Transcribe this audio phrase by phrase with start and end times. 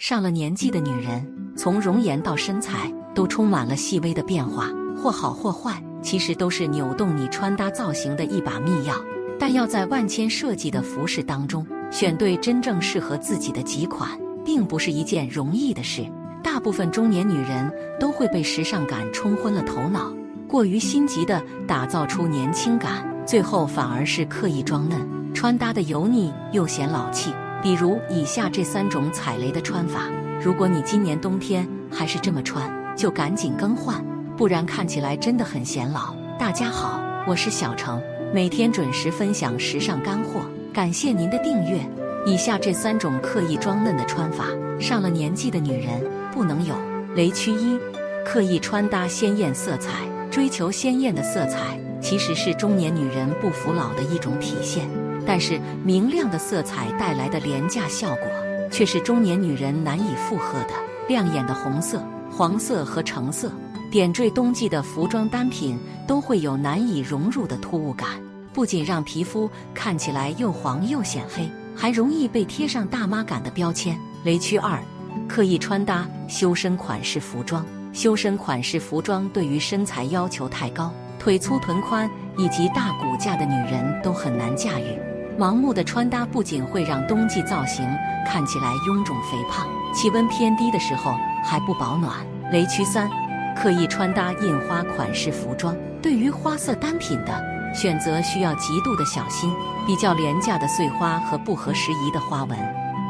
[0.00, 1.22] 上了年纪的女人，
[1.54, 8.94] 从容颜到身材，都充满了细微的变化，或好或坏，其实都是扭动你穿搭造型的一把密钥。
[9.38, 16.02] 但要在万千设计的服饰当中，选对真正适合自己的几款，并不是一件容易的事。
[16.42, 17.70] 大部分中年女人
[18.00, 20.10] 都会被时尚感冲昏了头脑，
[20.48, 24.98] 过于心急的打造出年轻感，最后反而是刻意装嫩，
[25.34, 27.30] 穿搭的油腻又显老气。
[27.62, 30.08] 比如以下这三种踩雷的穿法，
[30.42, 34.02] 如果你今年冬天还是这么穿，就赶紧更换，
[34.36, 36.14] 不然看起来真的很显老。
[36.38, 38.00] 大家好，我是小程，
[38.32, 40.40] 每天准时分享时尚干货，
[40.72, 41.78] 感谢您的订阅。
[42.24, 44.46] 以下这三种刻意装嫩的穿法，
[44.80, 46.02] 上了年纪的女人
[46.32, 46.74] 不能有。
[47.14, 47.78] 雷区一：
[48.24, 50.08] 刻意穿搭鲜艳色彩。
[50.30, 54.88] 追求鲜艳的色彩，其实是中年女人不服老的一种体现。
[55.30, 58.26] 但是明亮的色彩带来的廉价效果，
[58.68, 60.70] 却是中年女人难以负荷的。
[61.06, 63.48] 亮眼的红色、黄色和橙色
[63.92, 68.08] 点缀冬季的服装单品，都会有难以融入的突兀感，
[68.52, 71.48] 不仅让皮肤看起来又黄又显黑。
[71.76, 73.96] 还容易被贴上大妈感的标签。
[74.24, 74.82] 雷区二，
[75.28, 77.64] 刻意穿搭修身款式服装。
[77.92, 85.09] 修身款式服装对于身材要求太高，腿粗臀宽以及大骨架的女人都很难驾驭。
[85.40, 87.82] 盲目的穿搭不仅会让冬季造型
[88.26, 92.14] 看起来臃肿肥胖，气温偏低的时候还不保暖。
[92.52, 93.08] 雷区三，
[93.56, 95.74] 刻意穿搭印花款式服装。
[96.02, 97.50] 对于花色单品的。
[97.72, 99.48] 选择需要极度的小心，
[99.86, 102.58] 比较廉价的碎花和不合时宜的花纹，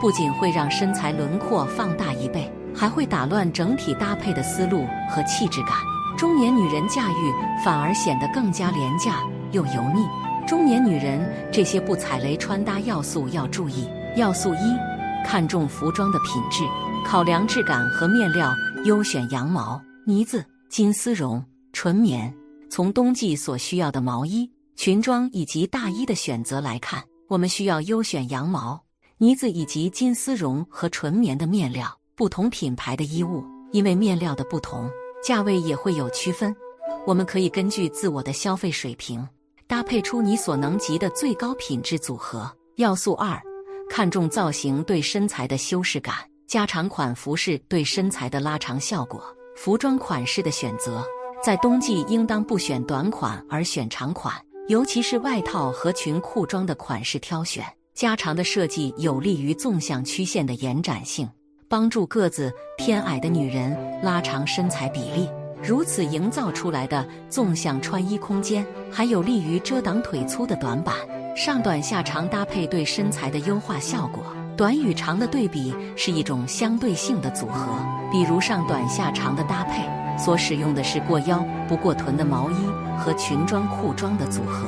[0.00, 5.70] 不仅会让身材轮廓放大一倍，还会打乱整体搭配的思路和气质感。
[6.16, 7.32] 中年女人驾驭
[7.64, 9.20] 反而显得更加廉价
[9.52, 10.04] 又油腻。
[10.48, 11.20] 中年女人
[11.52, 13.86] 这些不踩雷穿搭要素要注意。
[14.16, 14.74] 要素一：
[15.22, 16.64] 看重服装的品质，
[17.04, 18.50] 考量质感和面料，
[18.86, 22.34] 优选羊毛、呢子、金丝绒、纯棉。
[22.70, 28.82] 从冬季所需要的毛衣、裙装以及大衣的选择来看，我们需要优选羊毛、
[29.18, 31.94] 呢子以及金丝绒和纯棉的面料。
[32.16, 34.88] 不同品牌的衣物，因为面料的不同，
[35.22, 36.56] 价位也会有区分。
[37.06, 39.28] 我们可以根据自我的消费水平，
[39.68, 42.50] 搭配出你所能及的最高品质组合。
[42.76, 43.38] 要素二：
[43.90, 46.14] 看重造型对身材的修饰感，
[46.46, 49.22] 加长款服饰对身材的拉长效果。
[49.54, 51.04] 服装款式的选择。
[51.44, 54.34] 在冬季，应当不选短款而选长款，
[54.68, 57.62] 尤其是外套和裙裤装的款式挑选。
[57.94, 61.28] 加长的设计有利于纵向曲线的延展性，
[61.68, 65.28] 帮助个子偏矮的女人拉长身材比例。
[65.62, 70.94] 如此营造出来的纵向穿衣空间，还有利于遮挡腿粗的短板。
[71.36, 74.24] 上短下长搭配对身材的优化效果。
[74.56, 77.78] 短与长的对比是一种相对性的组合，
[78.10, 79.82] 比如上短下长的搭配。
[80.18, 82.54] 所使用的是过腰不过臀的毛衣
[82.98, 84.66] 和裙装裤装的组合，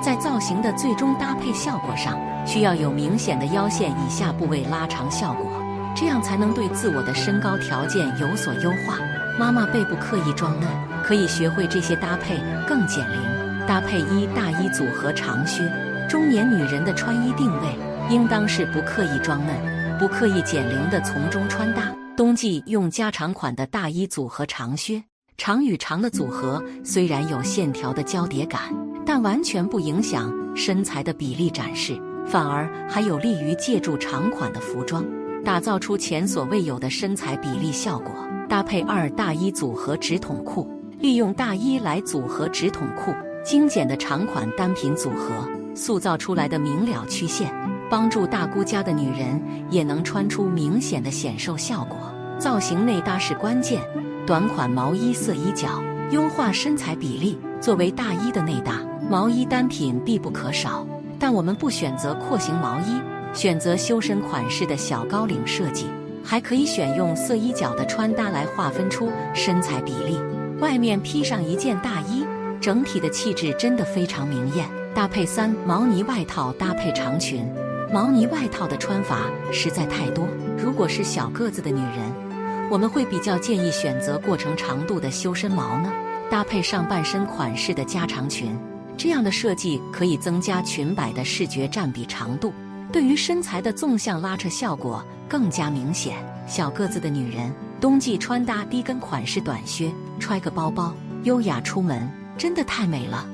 [0.00, 2.16] 在造型的最终搭配效果上，
[2.46, 5.50] 需要有明显的腰线以下部位拉长效果，
[5.96, 8.96] 这样才能对自我的身高条件有所优化。
[9.40, 10.68] 妈妈背部刻意装嫩，
[11.02, 13.66] 可以学会这些搭配更减龄。
[13.66, 15.62] 搭配一大衣组合长靴，
[16.08, 17.68] 中年女人的穿衣定位
[18.10, 21.94] 应当是不刻意装嫩、不刻意减龄的从中穿搭。
[22.16, 25.02] 冬季用加长款的大衣组合长靴，
[25.36, 28.62] 长与长的组合虽然有线条的交叠感，
[29.06, 31.96] 但完全不影响身材的比例展示，
[32.26, 35.04] 反而还有利于借助长款的服装，
[35.44, 38.12] 打造出前所未有的身材比例效果。
[38.48, 40.68] 搭配二大衣组合直筒裤，
[41.02, 43.12] 利用大衣来组合直筒裤，
[43.44, 45.32] 精简的长款单品组合，
[45.74, 47.52] 塑造出来的明了曲线。
[47.90, 51.98] 帮助大姑家的女人也能穿出明显的显瘦效果。
[52.38, 53.82] 造型内搭是关键，
[54.24, 57.36] 短款毛衣色衣角，优化身材比例。
[57.60, 58.80] 作为大衣的内搭，
[59.10, 60.86] 毛衣单品必不可少。
[61.18, 63.00] 但我们不选择廓形毛衣，
[63.34, 65.86] 选择修身款式的小高领设计，
[66.22, 70.16] 还可以选用色衣角的穿搭来划分出身材比例。
[70.62, 72.24] 外面披上一件大衣，
[72.60, 74.64] 整体的气质真的非常明艳。
[74.94, 77.44] 搭配三毛呢外套搭配长裙。
[77.92, 80.24] 毛呢外套的穿法实在太多，
[80.56, 85.92] 如果是小个子的女人，我们会比较建议选择过程长度的修身毛呢，
[86.30, 88.56] 搭配上半身款式的加长裙，
[88.96, 92.52] 这样的设计可以增加裙摆的视觉占比长度，
[92.92, 96.14] 对于身材的纵向拉扯效果更加明显。
[96.46, 100.94] 小个子的女人，冬季穿搭低跟款式短靴，揣个包包，
[101.24, 102.08] 优雅出门，
[102.38, 103.26] 真的太美了。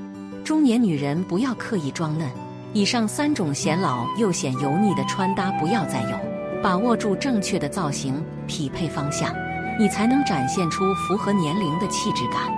[0.42, 2.26] 中年女人不要刻意装嫩。
[2.72, 6.18] 以上三种显老又显油腻的穿搭不要再有，
[6.62, 9.30] 把握住正确的造型，匹配方向，
[9.78, 12.50] 你才能展现出符合年龄的气质感。